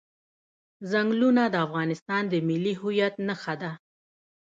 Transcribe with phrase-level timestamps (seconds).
[0.91, 3.71] ځنګلونه د افغانستان د ملي هویت نښه ده.